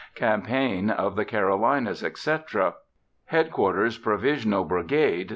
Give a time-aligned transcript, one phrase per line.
[0.15, 2.73] "Campaign of the Carolinas, etc."_)
[3.25, 5.29] Headquarters Provisional Brigade.